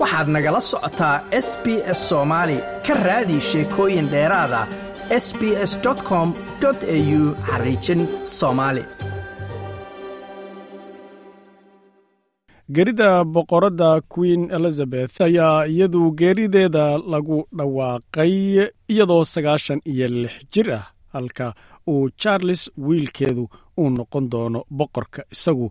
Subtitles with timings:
[0.00, 1.16] waxaad nagala socotaa
[1.46, 1.66] s b
[1.98, 4.60] s soomaali ka raadi sheekooyin dheeraada
[5.24, 5.40] s b
[5.70, 5.72] s
[6.08, 6.28] com
[6.68, 6.74] au
[7.48, 8.00] xariijin
[8.38, 8.82] soomaali
[12.76, 18.32] gerida boqoradda queen elizabeth ayaa iyadu geerideeda lagu dhawaaqay
[18.92, 21.46] iyadoo sagaashan iyo lix jir ah halka
[21.92, 23.44] uu charles wiilkeedu
[23.80, 25.66] uu noqon doono boqorka isagu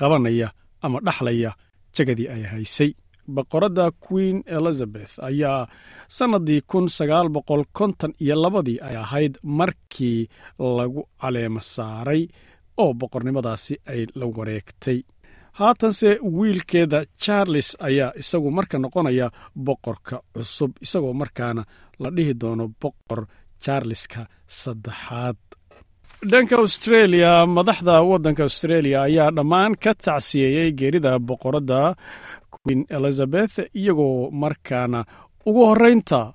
[0.00, 0.48] qabanaya
[0.84, 1.50] ama dhaxlaya
[1.96, 2.90] jagadii ay haysay
[3.36, 5.66] boqoradda queen elizabeth ayaa
[6.08, 10.28] sannadii kun sagaal boqol konton iyo labadii ay ahayd markii
[10.78, 12.22] lagu caleemo saaray
[12.82, 14.98] oo boqornimadaasi ay la wareegtay.
[15.58, 19.30] Haatanse wiilkeeda charles ayaa isagu marka noqonaya
[19.66, 21.62] boqorka cusub isagoo markaana
[22.02, 23.20] la dhihi doono boqor
[23.64, 25.36] charleska saddexaad.
[26.30, 31.80] Dhanka austreeliya madaxda waddanka austreeliya ayaa dhammaan ka tacsiyeeyey geerida boqoradda
[32.64, 35.04] queen elizabeth iyagoo markaana
[35.46, 36.32] ugu horreynta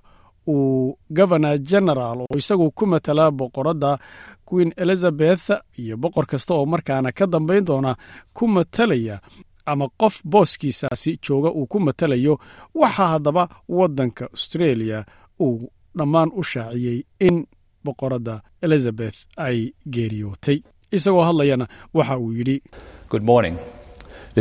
[0.47, 3.97] uu governor general oo isagu ku matala boqoradda
[4.45, 7.95] queen elizabeth iyo boqor kasta oo markaana ka dambayn doona
[8.33, 9.19] ku matalaya
[9.65, 12.37] ama qof booskiisaasi jooga uu ku matalayo
[12.75, 15.05] waxaa haddaba waddanka austreeliya
[15.39, 17.45] uu dhammaan u shaaciyey in
[17.85, 20.61] boqoradda elizabeth ay geeriyootay.
[20.91, 22.61] Isagoo hadlayana waxa uu yidhi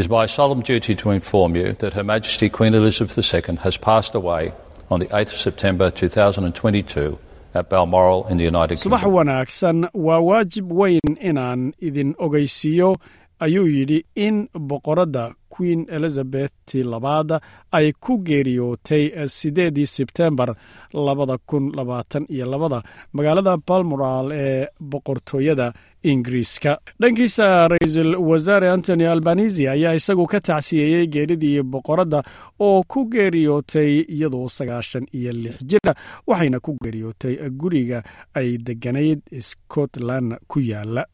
[0.00, 4.14] is my solemn duty to inform you that Her Majesty Queen Elizabeth II has passed
[4.20, 4.52] away
[4.90, 7.18] on the 8th of September 2022
[7.54, 9.14] at Balmoral in the United subax Kingdom.
[9.14, 12.96] wanaagsan waa waajib weyn inaan idin ogeysiiyo
[13.40, 17.30] ayuu yidhi in boqoradda queen elizabethti labaad
[17.72, 19.04] ay ku geeriyootay
[19.38, 20.54] sideedii sebtembar
[20.92, 22.82] labada kun labaatan iyo labada
[23.12, 26.78] magaalada balmoral ee boqortooyada ingiriiska.
[27.00, 32.22] Dhankiisa ra'iisul wasaare antony albanisi ayaa isagu ka tacsiyeeyey geeridii boqoradda
[32.60, 35.94] oo ku geeriyootay iyadoo sagaashan iyo lix jira
[36.26, 38.02] waxayna ku geeriyootay guriga
[38.34, 41.04] ay deganayd scotland ku yaalla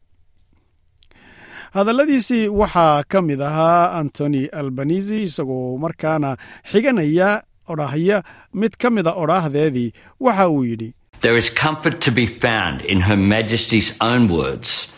[1.73, 6.37] hadalladiisii waxaa ka mid ahaa antony albanisi isagoo markaana
[6.73, 8.23] xiganaya odhahya
[8.55, 10.95] mid ka mida odhaahdeedii waxa uu yidhi
[11.25, 14.89] There is comfort to be found in Her Majesty's own words.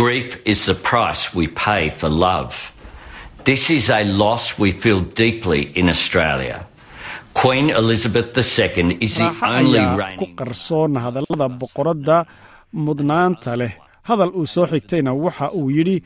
[0.00, 2.52] Grief is the price we pay for love.
[3.48, 6.66] This is a loss we feel deeply in Australia.
[7.42, 12.18] Queen Elizabeth II is the only ku reigning qarsoon hadallada boqoradda
[12.86, 13.72] mudnaanta leh
[14.08, 15.96] hadal uu soo xigtayna waxa uu yidhi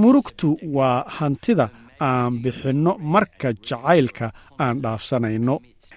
[0.00, 1.66] murugtu waa hantida
[2.08, 4.26] aan bixinno marka jacaylka
[4.64, 5.56] aan dhaafsanayno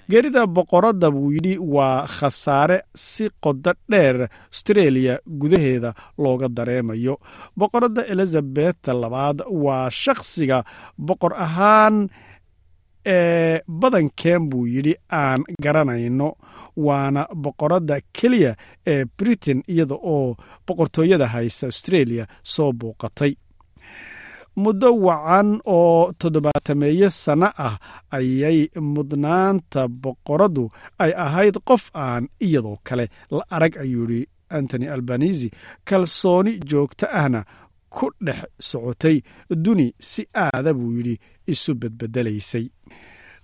[0.10, 4.18] geerida boqoradda buu yidhi waa khasaare si qodo dheer
[4.52, 7.16] austreeliya gudaheeda looga dareemayo.
[7.60, 10.64] Boqoradda elizabeth labaad waa shakhsiga
[10.98, 12.10] boqor ahaan
[13.06, 16.34] ee badankeen buu yidhi aan garanayno.
[16.78, 18.56] Waana boqoradda keliya
[18.88, 20.36] ee britain iyada oo
[20.68, 23.34] boqortooyada haysa australia soo bouqatay
[24.64, 27.76] muddo wacan oo toddobaatameeyo sanno ah
[28.18, 28.60] ayay
[28.94, 30.64] mudnaanta boqoraddu
[31.04, 33.06] ay ahayd qof aan iyadoo kale
[33.38, 34.28] la arag ayuu yidhi
[34.58, 35.48] antony albanisi
[35.88, 37.42] kalsooni joogto ahna
[37.96, 38.40] ku dhex
[38.70, 39.18] socotay
[39.64, 41.16] duni si aada buu yidhi
[41.54, 42.66] isu bedbedelaysay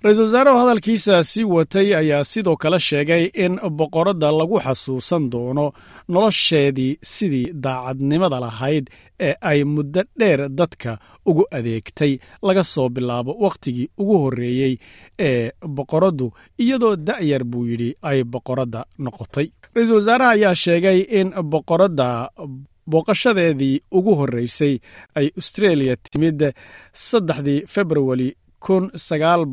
[0.06, 5.66] ra'iisul wasaarahu hadalkiisa sii watay ayaa sidoo kale sheegay in boqoradda lagu xasuusan doono
[6.10, 8.86] nolosheedii sidii daacadnimada lahayd
[9.20, 12.14] ee ay muddo dheer dadka ugu adeegtay
[12.48, 14.78] laga soo bilaabo wakhtigii ugu horreeyey
[15.20, 16.32] ee boqoraddu
[16.64, 19.48] iyadoo da'yar buu yidhi ay boqoradda noqotay.
[19.76, 22.30] Ra'iisul wasaaraha ayaa sheegay in boqoradda
[22.92, 24.74] booqashadeedii ugu horreysay
[25.16, 26.40] ay austreeliya timid
[26.94, 28.30] saddexdii februari
[28.66, 29.44] kun sagaal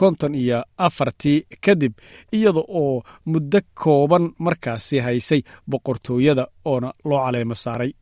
[0.00, 1.92] konton iyo afartii kadib
[2.36, 7.92] iyada oo muddo kooban markaasi haysay boqortooyada oona loo caleemo saaray.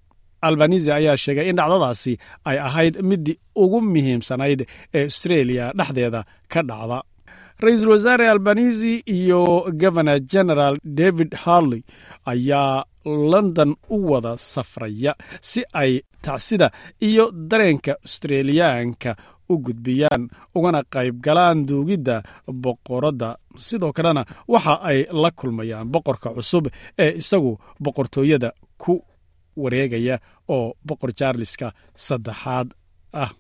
[0.47, 2.13] Albanisi ayaa sheegay in dhacdadaasi
[2.49, 4.61] ay ahayd middii ugu muhiimsanayd
[4.95, 6.21] ee austreeliya dhexdeeda
[6.53, 6.99] ka dhacda.
[7.65, 9.41] Ra'iisul wasaare albanisi iyo
[9.83, 11.83] governor general david harley
[12.33, 12.85] ayaa
[13.33, 15.13] london u wada safraya
[15.51, 15.93] si ay
[16.23, 16.69] tacsida
[17.09, 19.17] iyo dareenka australiyaanka
[19.53, 20.23] u gudbiyaan
[20.55, 22.17] ugana qayb galaan duugidda
[22.65, 23.31] boqoradda.
[23.57, 26.65] Sidoo kalena waxa ay la kulmayaan boqorka cusub
[26.99, 27.53] ee isagu
[27.85, 28.51] boqortooyada
[28.83, 28.95] ku
[29.57, 30.17] wareegaya
[30.49, 31.69] oo boqor charleska
[32.07, 32.69] saddexaad
[33.13, 33.31] ah.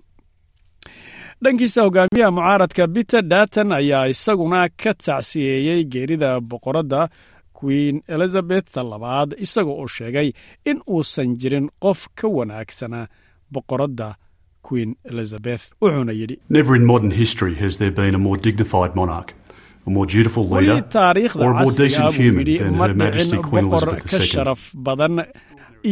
[1.44, 7.08] Dhankiisa hogaamiyaha mucaaradka peter datan ayaa isaguna ka tacsiyeeyey geerida boqoradda
[7.58, 10.28] queen elizabeth labaad isaga oo sheegay
[10.70, 13.06] in uusan jirin qof ka wanaagsanaa
[13.54, 14.08] boqoradda
[14.68, 19.30] queen elizabeth wuxuuna yidhi Never in modern history has there been a more dignified monarch,
[19.86, 22.70] a more dutiful weli leader, taariikhda or a more casriga decent buu human yidhi
[23.02, 25.14] ma dhicin boqor ka sharaf badan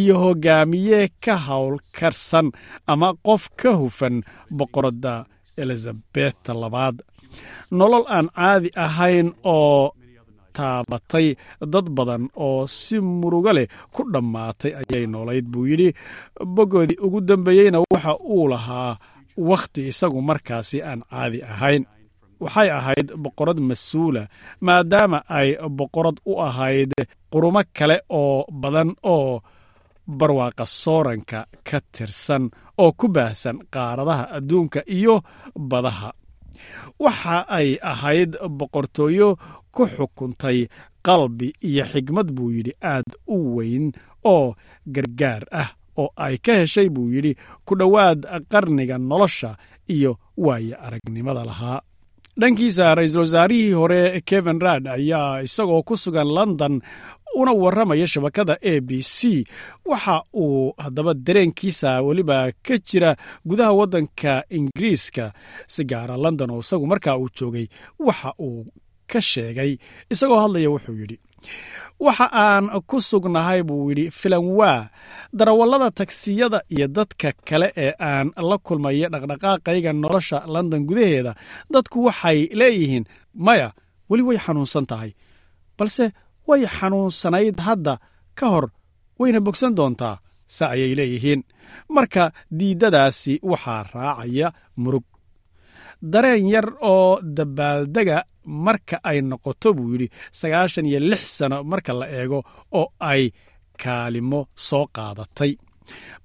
[0.01, 2.47] iyo hogaamiye ka howlkarsan
[2.95, 5.15] ama qof ka hufan boqoradda
[5.57, 6.97] elizabeth labaad.
[7.71, 9.93] Nolol aan caadi ahayn oo
[10.57, 11.27] taabatay
[11.73, 15.89] dad badan oo si murugo leh ku dhammaatay ayay noolayd buu yidhi.
[16.55, 18.97] Bogoodii ugu dambeeyeyna waxa uu lahaa
[19.49, 21.85] wakhti isagu markaasi aan caadi ahayn.
[22.41, 24.23] Waxay ahayd boqorad mas'uula
[24.67, 25.49] maadaama ay
[25.79, 26.93] boqorad u ahayd
[27.33, 29.41] qurumo kale oo badan oo
[30.19, 31.39] barwaaqa sooranka
[31.69, 32.45] ka tirsan
[32.83, 35.15] oo ku baahsan qaaradaha adduunka iyo
[35.71, 36.11] badaha
[36.99, 39.37] waxa ay ahayd boqortooyo
[39.75, 40.69] ku xukuntay
[41.07, 43.93] qalbi iyo xigmad buu yidhi aad u weyn
[44.25, 44.55] oo
[44.87, 47.33] gargaar ah oo ay ka heshay buu yidhi
[47.65, 48.21] ku dhowaad
[48.53, 49.57] qarniga nolosha
[49.89, 51.81] iyo waayo aragnimada lahaa
[52.41, 56.81] dhankiisa ra'iisul wasaarihii hore kevin rad ayaa isagoo ku sugan london
[57.37, 59.45] una warramaya shabakada a b c.
[59.85, 65.33] Waxa uu haddaba dareenkiisa weliba ka jira gudaha waddanka ingiriiska
[65.67, 67.67] si gaara london oo isagu markaa uu joogay.
[67.99, 68.67] Waxa uu
[69.07, 69.77] ka sheegay
[70.11, 71.19] isagoo hadlaya wuxuu yidhi
[72.05, 74.89] waxa aan ku sugnahay buu yidhi filanwaa
[75.39, 81.33] darawallada tagsiyada iyo dadka kale ee aan la kulmaya dhaqdhaqaaqayga nolosha london gudaheeda
[81.73, 83.05] dadku waxay leeyihiin
[83.47, 83.69] maya
[84.11, 85.11] weli way xanuunsan tahay
[85.79, 86.05] balse
[86.49, 87.95] way xanuunsanayd hadda
[88.39, 88.67] ka hor
[89.19, 90.17] wayna bogsan doontaa
[90.57, 91.41] se ayay leeyihiin.
[91.95, 92.25] Marka
[92.59, 94.49] diiddadaasi waxaa raacaya
[94.83, 95.05] murug
[96.03, 102.07] dareen yar oo dabaaldega marka ay noqoto buu yidhi sagaashan iyo lix sano marka la
[102.19, 103.31] eego oo ay
[103.83, 105.53] kaalimo soo qaadatay.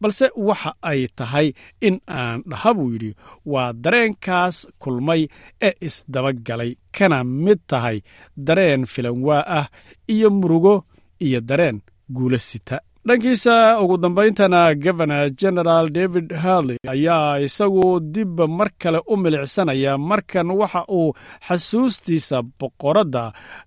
[0.01, 3.11] Balse waxa ay tahay in aan dhaha buu yidhi
[3.45, 5.27] waa dareenkaas kulmay
[5.61, 6.71] ee isdabagalay.
[6.97, 8.01] Kana mid tahay
[8.47, 9.67] dareen filanwaa ah
[10.13, 10.85] iyo murugo
[11.25, 11.81] iyo dareen
[12.15, 12.77] guulo sita.
[13.07, 20.51] Dhankiisa ugu dambayntana governor general david harley ayaa isagu dib mar kale u milicsanaya markan
[20.59, 21.13] waxa uu
[21.47, 23.23] xasuustiisa boqoradda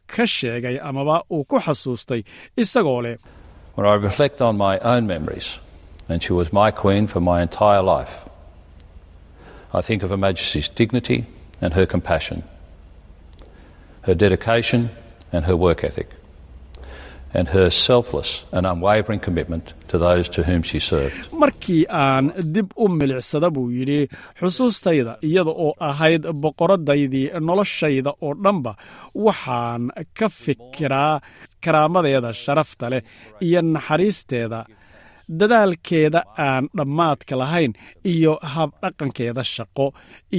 [0.06, 2.22] ka sheegay amaba uu ku xasuustay
[2.62, 3.16] isagoo leh.
[3.74, 5.48] When I reflect on my own memories,
[6.08, 8.14] and she was my queen for my entire life,
[9.72, 11.26] I think of Her Majesty's dignity
[11.60, 12.44] and her compassion,
[14.02, 14.90] her dedication
[15.32, 16.08] and her work ethic,
[21.42, 24.00] markii aan dib u milicsada buu yidhi
[24.40, 28.72] xusuustayda iyada oo ahayd boqoradaydii noloshayda oo dhanba
[29.26, 29.82] waxaan
[30.18, 31.14] ka fikiraa
[31.64, 33.02] karaamadeeda sharafta leh
[33.46, 34.60] iyo naxariisteeda
[35.40, 37.72] dadaalkeeda aan dhammaadka lahayn
[38.12, 39.86] iyo habdhaqankeeda shaqo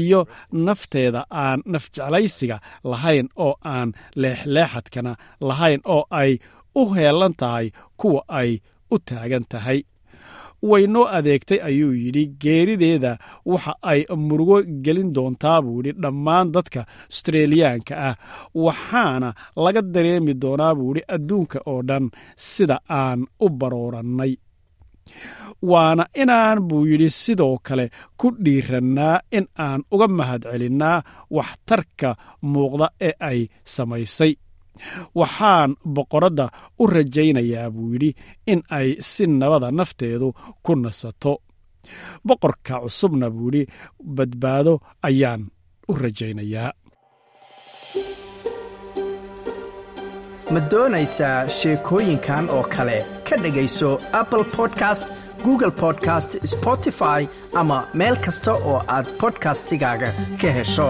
[0.01, 0.19] iyo
[0.67, 2.57] nafteeda aan nafjeclaysiga
[2.91, 3.89] lahayn oo aan
[4.21, 5.11] leexleexadkana
[5.49, 6.31] lahayn oo ay
[6.81, 7.67] u heelan tahay
[7.99, 8.51] kuwa ay
[8.93, 9.79] u taagan tahay.
[10.69, 13.11] Way noo adeegtay ayuu yidhi geerideeda
[13.51, 16.81] waxa ay murugo gelin doontaa buu yidhi dhammaan dadka
[17.11, 18.15] astreeliyaanka ah.
[18.65, 19.29] Waxaana
[19.63, 22.05] laga dareemi doonaa buu yidhi adduunka oo dhan
[22.35, 24.33] sida aan u baroorannay.
[25.71, 27.85] Waana inaan buu yidhi sidoo kale
[28.19, 30.97] ku dhiirannaa in aan uga mahadcelinnaa
[31.37, 32.09] waxtarka
[32.53, 33.39] muuqda ee ay
[33.75, 34.31] samaysay
[35.19, 36.45] waxaan boqoradda
[36.81, 38.11] u rajaynayaa buu yidhi
[38.51, 40.27] in ay si nabada nafteedu
[40.63, 41.33] ku nasato.
[42.27, 43.63] Boqorka cusubna buu yidhi
[44.15, 44.73] badbaado
[45.07, 45.41] ayaan
[45.89, 46.71] u rajaynayaa.
[50.53, 52.97] Ma doonaysaa sheekooyinkan oo kale?
[53.29, 53.89] Ka dhegayso
[54.19, 55.07] apple podcast
[55.45, 57.21] google podcast spotify
[57.61, 60.09] ama meel kasta oo aad bodkastigaaga
[60.41, 60.89] ka hesho